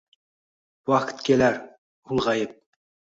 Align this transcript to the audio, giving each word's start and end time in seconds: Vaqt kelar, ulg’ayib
Vaqt 0.91 1.17
kelar, 1.27 1.55
ulg’ayib 2.15 2.51